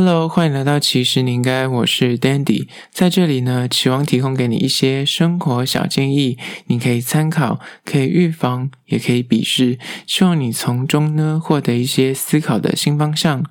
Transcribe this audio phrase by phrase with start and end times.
[0.00, 9.76] Hello，欢迎来到其实你应该，我是 Dandy，在这里呢，期望提供给你一些生活小建议，你可以参考，可以预防，也可以鄙视，
[10.06, 13.44] 希望你从中呢获得一些思考的新方向。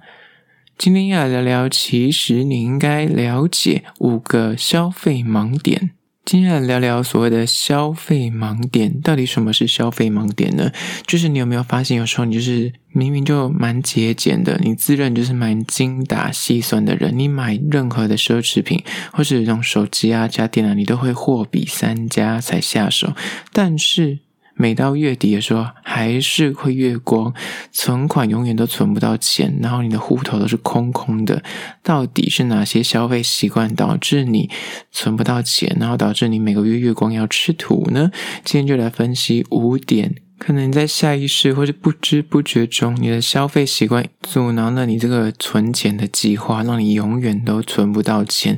[0.77, 5.96] 今天要来聊聊，其实你应该了解五个消费盲点。
[6.27, 10.69] 今天来聊聊所谓的消费盲点，到底什么是消费盲点呢？
[11.05, 18.83] 就是你有没有发现，有时候你就是明明就蛮节俭的，你自认就是蛮精打细算的人，你买任何的奢侈品
[19.13, 23.13] 或是这种手机啊、家电啊，你都会货比三家才下手，
[23.53, 24.19] 但是。
[24.57, 27.33] 每到月底的时候，还是会月光，
[27.71, 31.43] 存款永远都存不到钱，然后你的户头都是空空的。
[31.83, 34.49] 到底是哪些消费习惯导致你
[34.91, 38.11] 存不到钱，然后导致你每个月月光要吃土呢？
[38.43, 48.57] 今天就来分析五点，可能在下意识或者不知不觉中，你的消费习惯阻挠了你这个存钱的计划，让你永远都存不到钱。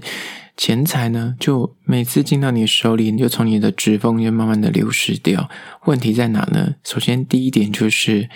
[0.60, 5.50] 钱财呢，就每次进到你手里，你就从你的指缝就慢慢的流失掉。
[5.86, 6.76] 问题在哪呢？
[6.84, 8.30] 首先，第一点就是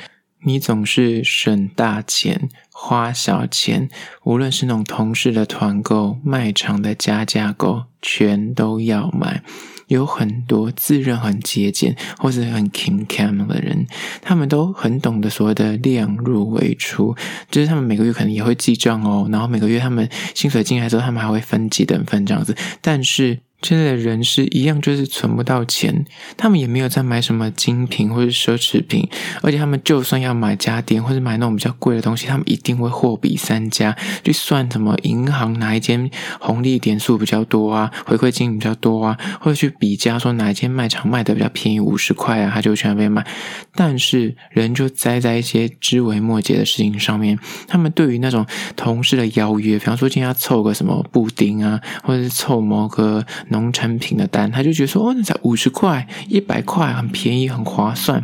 [0.45, 3.89] 你总是省大钱花小钱，
[4.23, 9.43] 无论是那种同事的团购、卖场的加价购，全都要买。
[9.87, 13.85] 有很多自认很节俭或者很 king cam 的人，
[14.21, 17.15] 他们都很懂得所谓的量入为出，
[17.49, 23.39] 就是他们每个月可能也会记账哦，然后每个月他们薪水进来之后，他们还会分几等份这样子，但是。
[23.63, 29.07] 现在的人是一样，就是存不到钱，他们也没有在买什么精品或者奢侈品，
[29.41, 43.25] 而且他们就算要买家电或者买那种比较贵的东西，他们一定会货比三家去算什么银行哪一间红利点数比较多啊，回馈金比较多啊，或者去比价说哪一间卖场卖的比较便宜五十块啊，他就去那边买。
[43.73, 53.25] 但是人就栽在一些枝微末节的事情上面，他们对于那种同事的邀约，比方说今天要凑个什么布丁啊，或者是凑某个。
[53.53, 58.21] 农产品的单，他就觉得说，哦，那才五十块、一百块，很便宜，很划算。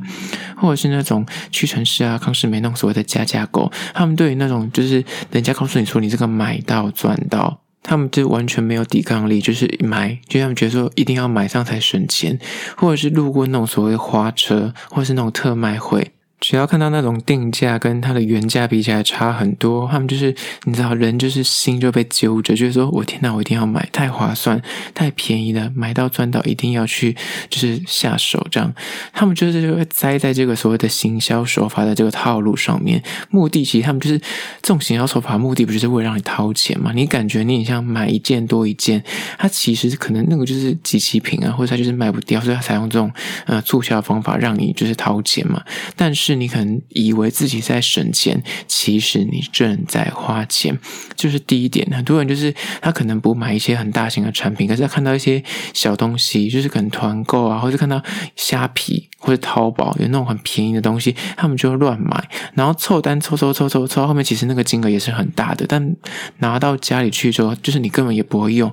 [0.57, 12.38] 或者是那种屈臣氏啊、康是美那种所谓的加价购，他们对于那种就是人家告诉你说你这个买到赚到，他们就完全没有抵抗力，就是买，就他们觉得说一定要买上才省钱，
[12.75, 16.12] 或者是路过那种所谓花车，或者是那种特卖会。
[16.39, 20.33] 只要看到那种定价跟它的原价比起来差很多，他们就是
[20.63, 24.61] 你知道，人就是心就被揪着，就是说我天哪，我一定要买，太划算，
[24.94, 27.13] 太便宜了，买到赚到，一定要去
[27.50, 28.73] 就是下手这样。
[29.11, 36.94] 他们就是就会栽在这个所谓的行销手法的这个套路上面，目的其实他们就是这种行销手法目的不就是为了让你掏钱嘛？
[36.94, 39.03] 你感觉你很像买一件多一件，
[39.38, 43.11] 它其实可能那个就是集齐品啊，或者它就是卖不掉，所以它采用这种
[43.45, 45.61] 呃促销方法让你就是掏钱嘛，
[45.97, 46.28] 但是。
[46.29, 50.78] 是你可能以为自己在省钱，其实你正在花钱，
[51.16, 51.90] 就是第一点。
[51.91, 58.00] 很多人就是他可能不买一些很大型的产品，可是他看到一些小东西，就是可能团购啊，或者看到
[58.35, 65.95] 虾皮或者淘宝有那种很便宜的东西，他们就会乱买，然后凑单凑凑凑凑凑，后面其实那个金额也是很大的，但
[66.38, 68.72] 拿到家里去之后，就是你根本也不会用，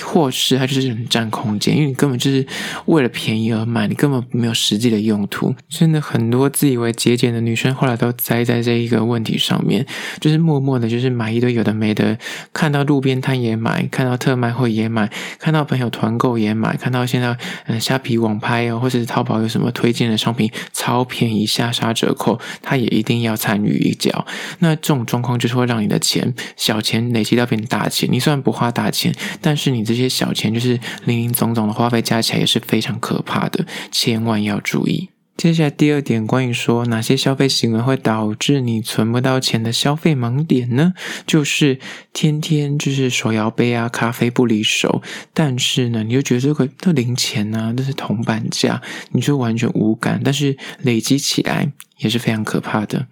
[0.00, 2.44] 或是它就是很占空间，因为你根本就是
[2.86, 5.54] 为了便宜而买，你根本没有实际的用途。
[5.68, 6.95] 真的很多自以为。
[6.96, 9.86] 节俭的女生后来都栽在这一个问题上面，
[10.20, 12.18] 就是默默的，就是买一堆有的没的，
[12.52, 17.36] 看到路边摊也买，看到特卖会也买，看到朋友团购也买，看到现在
[17.66, 24.26] 嗯虾皮网拍哦，或者是淘宝有什么推荐的商品超便宜下杀折扣，他也一定要参与一脚。
[24.60, 28.08] 那这种状况就是会让你的钱小钱累积到变大钱。
[28.10, 35.10] 你虽然不花大钱，但是你这些小钱就是零零总总的花费加起来也是非常可怕的，千万要注意。
[35.36, 40.94] 接下来第二点，关于说哪些消费行为会导致你存不到钱的消费盲点呢？
[41.26, 41.78] 就是
[42.14, 45.02] 天天就是手摇杯啊、咖啡不离手，
[45.34, 48.80] 但是呢，你就觉得这个这零钱啊，这是铜板价，
[49.12, 53.06] 你就完全无感，但是累积起来也是非常可怕的。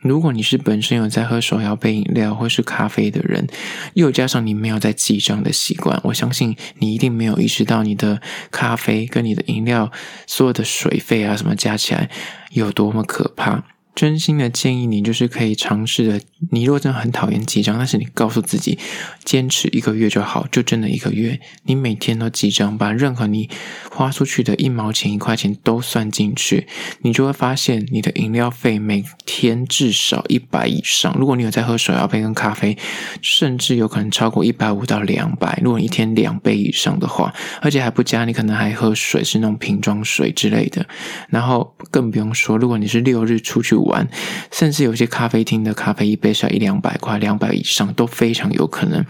[0.00, 3.46] 如果你是本身有在喝手摇杯饮料或是咖啡的人，
[3.94, 8.20] 又加上你没有在记账的习惯，我相信你一定没有意识到你的
[8.50, 9.92] 咖啡跟你的饮料
[10.26, 12.08] 所有的水费啊什么加起来
[12.52, 13.62] 有多么可怕。
[14.00, 16.20] 真心的建议你，就是可以尝试的。
[16.52, 18.78] 你如果真的很讨厌记账，但是你告诉自己，
[19.26, 23.50] 坚持一个月就好，就真的一个月，你每天都记账，把任何你
[23.90, 26.66] 花出去的一毛钱、一块钱都算进去，
[27.02, 31.14] 你就会发现你的饮料费每天至少一百以上。
[31.18, 32.78] 如果你有在喝手摇杯跟咖啡，
[33.20, 35.60] 甚至有可能超过一百五到两百。
[35.62, 40.86] 如果你一天两杯以上的话，而且还不加，你可能还喝水是那种瓶装水之类的。
[41.28, 43.76] 然后更不用说，如果你是六日出去。
[43.90, 44.08] 完，
[44.50, 49.04] 甚至有些咖啡厅的咖啡一杯是要一两百块，两百以上都非常有可能。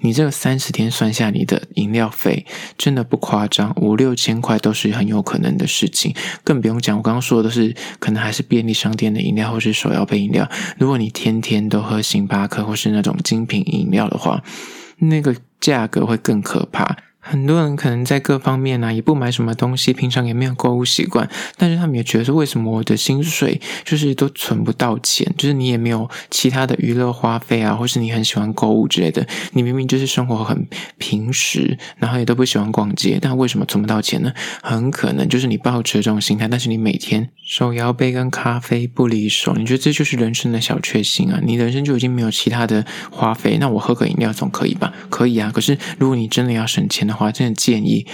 [0.00, 6.14] 你这三十天算下，你的饮料费真的不夸张，五六千块都是很有可能的事情。
[6.44, 10.48] 更不用讲，我刚刚说的是可能还是便利商店的饮料或是手摇杯饮料。
[10.78, 14.40] 如果你天天都喝星巴克或是那种精品饮料的话，
[14.98, 16.96] 那个价格会更可怕。
[17.20, 25.30] 很多人可能在各方面呢、啊，也不买什么东西，平常也没有购物习惯，但是他们也觉得说，为什么我的薪水就是都存不到钱？
[25.36, 30.66] 就是你也没有其他的娱乐花费啊，或是你很喜欢购物之类的，你明明就是生活很
[30.96, 34.32] 平时，然后也都不喜欢逛街，但为什么存不到钱呢？
[34.62, 41.40] 很可能就是你抱持这种心态，但是你每天手摇杯跟咖啡不离手，你觉得这就是人生的小确幸啊？
[41.42, 44.92] 你人生就已经没有其他的花费，那我喝个饮料总可以吧？
[45.08, 45.50] 可以啊。
[45.50, 48.06] 可是如果你真的要省钱的话，真的建议，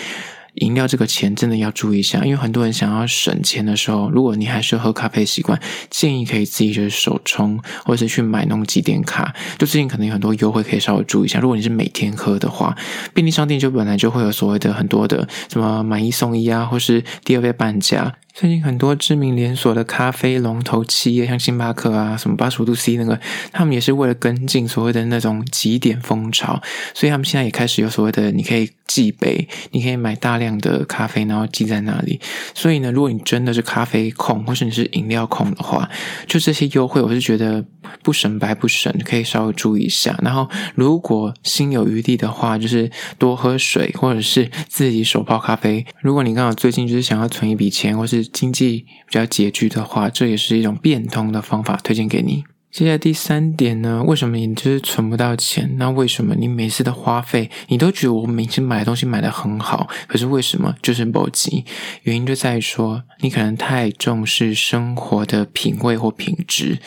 [0.55, 5.61] 饮料这个钱真的要注意一下，因为很多人想要省钱的时候，如果你还是喝咖啡习惯，
[5.91, 11.41] 建议可以自己就是手冲，或者是去买那种集点卡，就最近可能有很多优惠，可以稍微注意一下。
[11.41, 12.77] 如果你是每天喝的话，
[13.13, 18.15] 便利商店就本来就会有所谓的很多的什么买一送一啊，或是第二杯半价。
[18.35, 23.21] 最近很多知名连锁的咖啡龙头企业，像星巴克啊，什么八十五度 C 那个，
[23.53, 26.61] 他们也是为了跟进所谓的那种极点风潮，
[26.95, 32.21] 所以他们现在也开始有所谓的，你可以寄杯，你可以买大量的咖啡，然后寄在那里。
[32.55, 35.89] 所以呢，如果你真的是咖啡控，或是你是饮料控的话，
[36.27, 37.65] 就这些优惠，我是觉得
[38.03, 40.19] 不省白不省，可以稍微注意一下。
[40.25, 45.87] 然后，如果心有余力的话，就是多喝水，或者是自己手泡咖啡。
[46.01, 52.45] 如果你刚好最近就是想要存一笔钱，或是经济比较拮据的话，这也是一种变通的方法，推荐给你。
[52.71, 55.77] 接下来第三点呢，为什么你就是存不到钱？
[55.77, 61.65] 那为什么你每次的花费，你都觉得我每次买的东西买得很好，可是为什么就是不急？
[62.03, 66.79] 原因就在于说，你可能太重视生活的品味或品质，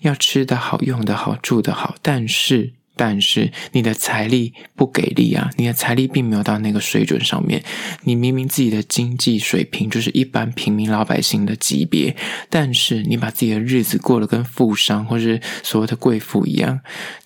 [0.00, 2.77] 要吃得好、用得好、住得好，但是。
[2.98, 5.48] 但是你的财力不给力啊！
[5.56, 7.62] 你的财力并没有到那个水准上面。
[8.02, 12.16] 你明明自己的经济水平就是一般平民老百姓的级别，
[12.50, 16.80] 但是你把自己的日子过得跟富商或是所谓的贵妇一样，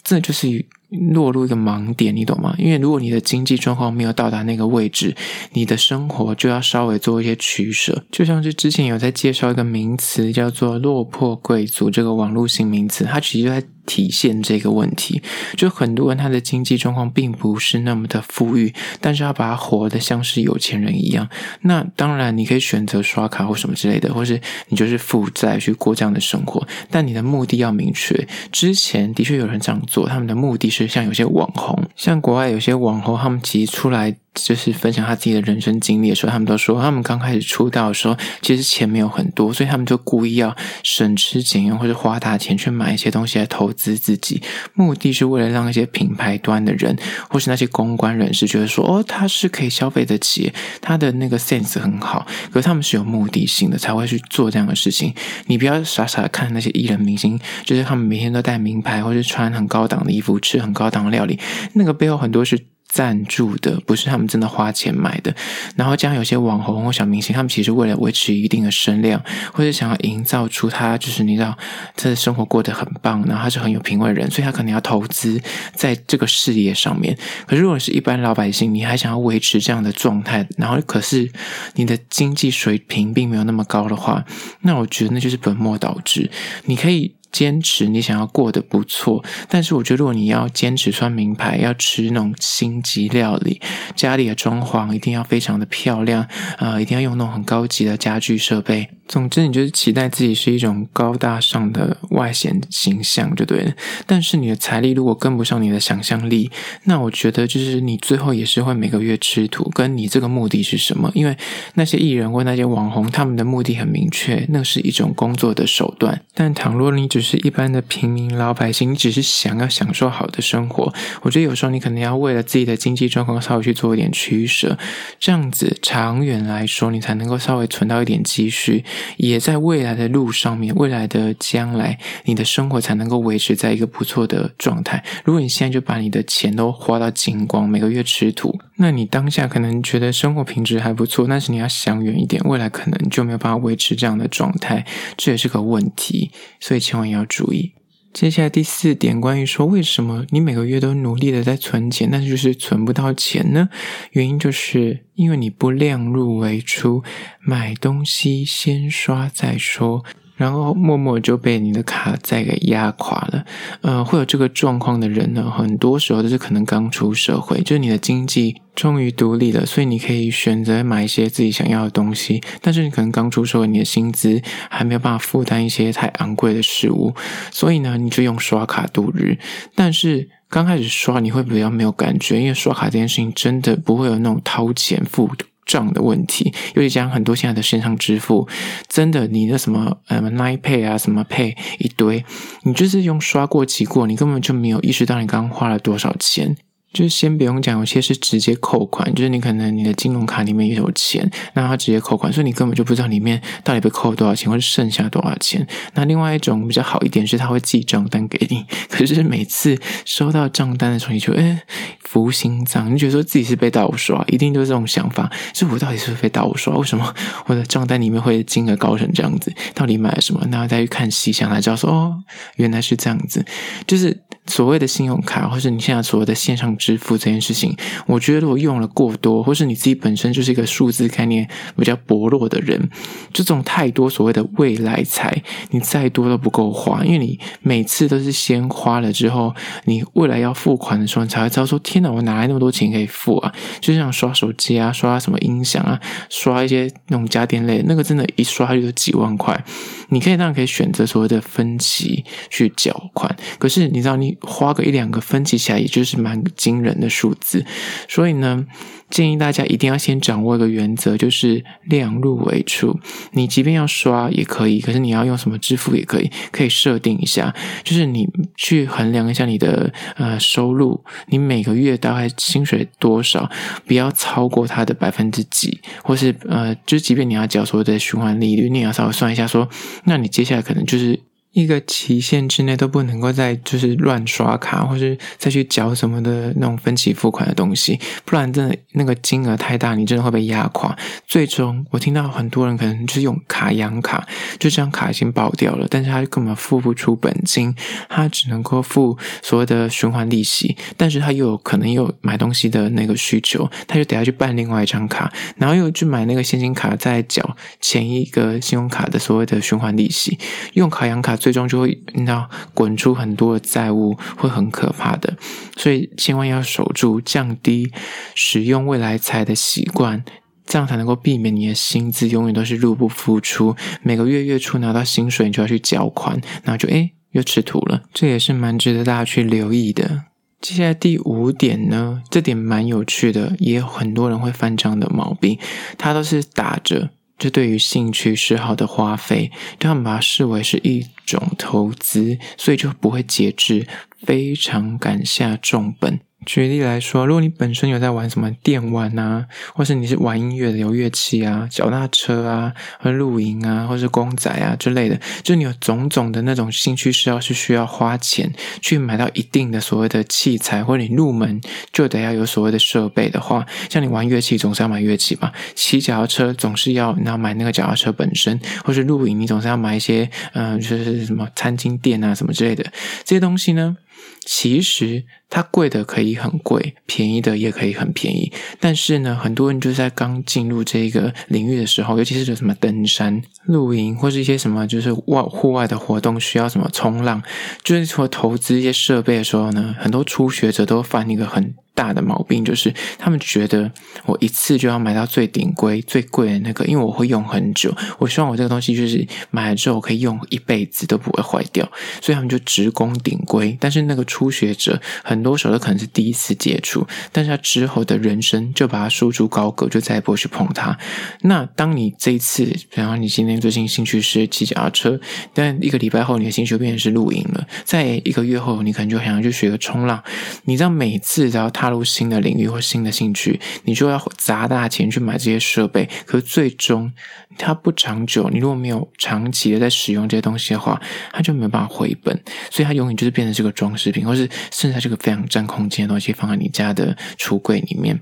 [0.05, 0.67] 这就是。
[1.11, 2.55] 落入一个盲点，你懂吗？
[2.59, 5.17] 因为如果你的经济状况没有到达那个位置，
[5.53, 8.05] 你的生活就要稍微做一些取舍。
[8.11, 15.23] 就像是之前有在介绍一个名词，叫做“落魄贵族”这个网络新名词，它其实在体现这个问题。
[15.57, 21.29] 就很多人他的经济状况并不是那么的富裕，但是他把他活得像是有钱人一样。
[21.63, 28.29] 那当然，你可以选择刷卡或什么之类的，或是你就是负债去过这样的生活，但你的目的要明确。
[28.53, 30.82] 之前的确有人这样做，他们的目的是。
[30.83, 44.43] 就像有些网红，像国外有些网红，他们其实出来就是分享他自己的人生经历的时候，他们都说，他们刚开始出道的时候，其实钱没有很多，所以他们就故意要省吃俭用或者花大钱去买一些东西来投资自己，
[44.75, 46.97] 目的是为了让一些品牌端的人
[47.29, 55.15] 或是那些公关人士觉得说，哦，他是可以消费得起，他的那个 sense 很好，可是他们是有目的性的才会去做这样的事情。
[55.47, 61.39] 你不要傻傻的看那些艺人明星，就是他们每天都戴名牌或者穿很高档的衣服，吃很高档的料理，
[61.75, 62.59] 那个背后很多是。
[62.93, 65.35] 赞助的不是他们真的花钱买的，
[65.77, 69.19] 然后将有些网红或小明星，他们其实为了维持一定的声量，
[69.55, 71.57] 或者想要营造出他就是你知道
[71.97, 75.41] 他的生活过得很棒，然后他是很有品味的人，所以他可能要投资
[75.75, 77.17] 在这个事业上面。
[77.47, 81.33] 可是如果是一般老百姓，你还想要维持这样的状态，然后可是
[81.77, 84.23] 你的经济水平并没有那么高的话，
[84.61, 86.31] 那我觉得那就是本末倒置。
[86.67, 87.15] 你可以。
[87.33, 93.61] 坚持你想要过得不错，但是我觉得如果你要坚持穿名牌，要吃那种星级料理，
[93.97, 98.91] 家里的装潢一定要非常的漂亮，啊，一定要用那种很高级的家具设备。
[99.09, 103.73] 总之，你就是期待自己是一种高大上的外显形象就对了。
[104.07, 106.51] 但是你的财力如果跟不上你的想象力，
[106.85, 109.71] 那我觉得就是你最后也是会每个月吃土。
[109.75, 111.11] 跟你这个目的是什么？
[111.15, 111.37] 因为
[111.75, 116.23] 那些艺人或那些网红，他们的目的很明确，那是一种工作的手段。
[116.35, 120.93] 但倘若你只是一般的平民老百姓，你只是想要享受好的生活，
[121.23, 124.79] 我觉得有时候你可能要为了自己的经济状况稍微去做一点取舍，
[125.19, 128.85] 这样子长远来说，你才能够稍微存到一点积蓄，
[129.17, 135.05] 也在未来的路上面，未来的将来，你的生活才能够维持在一个不错的状态。
[135.25, 146.31] 如果你现在就把你的钱都花到精光，每个月吃土，那你当下可能觉得生活品质还不错，但是你要想远一点，未来可能就没有办法维持这样的状态，这也是个问题，
[146.61, 147.73] 所以千万要注意。
[148.13, 153.69] 接下来第四点，关于说为什么你每个月都努力的在存钱，但是就是存不到钱呢？
[154.13, 157.03] 原因就是因为你不量入为出，
[157.41, 160.05] 买东西先刷再说。
[160.35, 163.45] 然后默默就被你的卡债给压垮了。
[163.83, 172.43] 呃，会有这个状况的人呢，很多时候都是可能刚出社会，就是你的经济终于独立了，所以你可以选择买一些自己想要的东西。
[172.61, 177.15] 但是你可能刚出社会，你的薪资还没有办法负担一些太昂贵的事物，
[177.51, 179.39] 所以呢，你就用刷卡度日。
[179.75, 185.31] 但是刚开始刷，你会比较没有感觉，因为刷卡这件事情真的不会有那种掏钱付
[185.67, 186.53] 账的问题。
[186.75, 188.49] 尤其讲很多现在的线上支付，
[188.89, 192.25] 真的你的什么呃 Line Pay 啊，什么 Pay 一堆，
[192.63, 196.57] 你就是用刷过期过，你根本就没有意识到你刚花了多少钱。
[196.93, 205.67] 就是先不用讲，有些是直接扣款，就是你可能你的金融卡里面也有钱，那他直接扣款，所以你根本就不知道里面到底被扣了多少钱，或者剩下多少钱。
[205.95, 211.61] 那另外一种比较好一点是，他会寄账单给你，可是每次收到账单的时候，你就诶
[212.01, 216.77] 浮心脏，你觉得说自己是被盗刷，一定就是这种想法，是我到底是不是被盗刷？
[216.77, 217.15] 为什么
[217.47, 219.53] 我的账单里面会金额高成这样子？
[219.75, 220.47] 到底买了什么？
[220.51, 222.23] 然后再去看细项，才知道说哦，
[222.57, 223.45] 原来是这样子，
[223.87, 224.21] 就是。
[224.49, 227.77] 所谓的信用卡，或是你现在所谓的线上支付这件事情，
[228.09, 232.91] 我觉得如果用了过多，或是你自己本身就是一个数字概念比较薄弱的人，
[233.33, 243.55] 这种太多所谓的未来财，你再多都不够花，因为你每次都是先花了之后，你未来要付款的时候，你才会知道说：天哪，我哪来那么多钱可以付啊？
[243.81, 249.65] 就像刷手机啊，刷什么音响啊，刷一些那种家电类，那个真的，一刷就有几万块。
[250.09, 254.33] 你可以当然可以选择所谓的分期去缴款，可是你知道你。
[254.41, 257.65] 花个一两个分期起来，也就是蛮惊惊人的数字。
[258.09, 258.67] 所以呢，
[259.11, 262.99] 建议大家一定要先掌握一个原则，就是量入为出。
[263.33, 273.51] 你即便要刷也可以，可是你要用什么支付也可以，可以设定一下，就是你去衡量一下你的呃收入，你每个月大概薪水多少，
[273.87, 279.69] 不要超过它的百分之几，或是呃，就即便你要缴所有的循环利率，你也要稍微算一下，说
[280.05, 281.21] 那你接下来可能就是。
[281.53, 290.97] 一个期限之内都不能够再就是乱刷卡，或是再去缴什么的那种分期付款的东西，不然真的那个金额太大，你真的会被压垮。
[291.27, 294.27] 最终，我听到很多人可能就是用卡养卡，
[294.59, 297.75] 就这张卡已经爆掉了，但是他根本付不出本金，
[298.09, 310.39] 他只能够付所谓的循环利息，但是他又有可能又有买东西的那个需求，他就得要去办另外一张卡，然后又去买那个现金卡，再缴前一个信用卡的所谓的循环利息，
[310.73, 311.37] 用卡养卡。
[311.43, 315.37] 最终就会，你知道，滚出很多的债务，会很可怕的。
[315.77, 317.91] 所以千万要守住，降低
[318.37, 320.25] 使用未来财的习惯，
[320.65, 323.75] 这样才能够避免你的薪资永远都是入不敷出。
[324.05, 328.05] 每个月月初拿到薪水，你就要去缴款，然后就诶又吃土了。
[328.15, 330.23] 这也是蛮值得大家去留意的。
[330.61, 335.59] 接下来第五点呢，这点蛮有趣的，也有很多人会犯这样的毛病，
[335.99, 337.11] 他都是打着。
[337.39, 343.87] 这对于兴趣嗜好的花费，他们把它视为是一种投资，所以就不会节制，
[344.25, 346.21] 非常敢下重本。
[346.45, 361.61] 举例来说，如果你本身有在玩什么电玩啊，或是你是玩音乐的，有乐器啊、脚踏车啊、和露营啊，或是公仔啊之类的，就你有种种的那种兴趣是要是需要花钱去买到一定的所谓的器材，或者你入门
[361.93, 372.83] 就得要有所谓的设备的话，像你玩乐器总是要买乐器嘛，骑脚踏车总是要你要买那个脚踏车本身，或是露营你总是要买一些嗯、就是什么餐巾垫啊什么之类的
[373.23, 373.97] 这些东西呢。
[374.45, 378.53] 其实它贵的可以很贵，便宜的也可以很便宜。
[378.81, 387.43] 但是呢，很多人就在刚进入这个领域的时候，尤其是什么登山、露营或是一些什么就是外户外的活动，需要什么冲浪，
[387.85, 393.89] 就是说投资一些设备的时候呢，很多初学者都犯一个很大的毛病就是，他们觉得
[394.27, 397.95] 我一次就要买到最顶规、最贵的那个，因为我会用很久。
[398.19, 401.89] 我希望我这个东西就是买了之后可以用一辈子都不会坏掉，
[402.21, 403.79] 所以他们就直攻顶规。
[403.81, 410.99] 但是那个初学者很多时候都可能是第一次接触，但是他之后的人生就把它束之高阁，就再也不会去碰它。
[411.43, 415.21] 那当你这一次，比方你今天最近兴趣是骑脚踏车，
[415.55, 420.21] 但一个礼拜后你的兴趣变成是露营了，在一个月后你可能就想要去学个冲浪。
[420.65, 427.13] 你知道每次只要踏入新的领域或新的兴趣，你就要砸大钱去买这些设备，可是最终
[427.57, 428.49] 它不长久。
[428.51, 431.01] 你如果没有长期的在使用这些东西的话，
[431.33, 438.19] 它就没有办法回本，所以它永远就是变成这个装饰品，或是剩下这个非常占空间的东西放在你家的橱柜里面。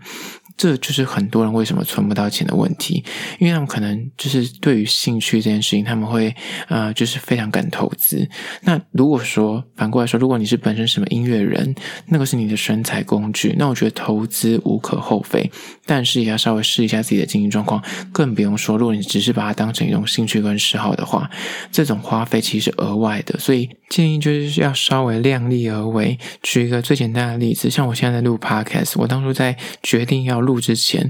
[0.60, 3.02] 这就是很多人为什么存不到钱的问题，
[3.38, 6.36] 因为他们可能就是对于兴趣这件事情，他们会
[6.68, 8.28] 呃，就是非常敢投资。
[8.64, 11.74] 那如果说反过来说，如果你是本身什么音乐人，
[12.08, 15.50] 那个是你的生财工具，那我觉得投资无可厚非，
[15.86, 17.82] 但是也要稍微试一下自己的经济状况。
[18.12, 21.30] 更不用说，如果你只是把它当成一种兴趣跟嗜好的话，
[21.72, 23.38] 这种花费其实是额外的。
[23.38, 26.18] 所以建议就是要稍微量力而为。
[26.42, 30.50] 举一个最简单的例子，像我现在在录 Podcast，我当初在决定要录。
[30.50, 31.09] 录之前，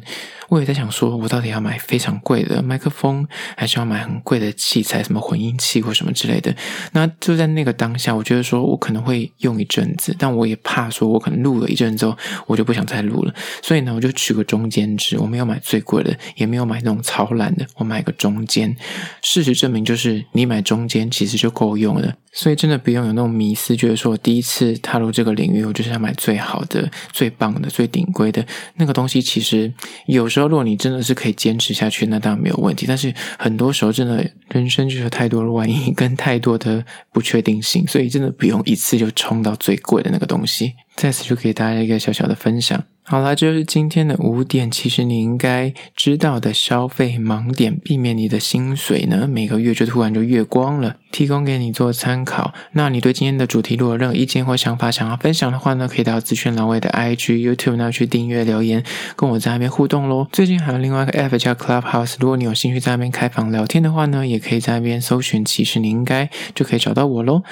[0.51, 6.55] 我也在想说，我到底要买非常贵的麦克风，还是要买很贵的器材，什么混音器或什么之类的。
[6.93, 12.17] 那就在那个当下，我觉得说我可能会用一阵子，但我也怕说，我可能录了一阵之后，
[12.47, 13.35] 我就不想再录了。
[13.63, 18.77] 所以呢，我就取个中间值，我没有买最贵的，也没有买那种超烂的，我买个中间。
[19.23, 22.15] 事实证明，就是你买中间其实就够用了。
[22.33, 28.45] 所以真的不用有那种迷思，觉得说我第一次踏入这个领域，我就是要买最好的、最棒的、最顶规的
[28.77, 29.20] 那个东西。
[29.21, 29.73] 其实
[30.07, 32.87] 有时候，如果你真的是可以坚持下去，那当然没有问题。
[32.87, 40.75] 但是很多时候，真的人生就是有太多的万一跟太多的不确定性，所以真的不用一次就冲到最贵的那个东西。
[40.97, 42.85] 在此就给大家一个小小的分享。
[43.03, 52.55] 好啦，这就是今天的五点，其实你应该知道的消费盲点，避免你的薪水呢每个月就突然就月光了，提供给你做参考。
[52.73, 58.85] 那你对今天的主题如果有任何意见或想法想要分享的话呢，可以到资讯栏位的 IG、YouTube 那去订阅留言，
[59.17, 60.29] 跟我在那边互动喽。
[60.31, 67.43] 最近还有另外一个 App 叫 Clubhouse，如果你有兴趣在那边开房聊天的话呢，也可以在那边搜寻“其实你应该”，就可以找到我喽。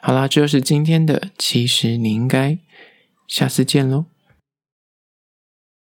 [0.00, 2.56] 好啦，这就是今天的“其实你应该”，
[3.26, 4.11] 下次见喽。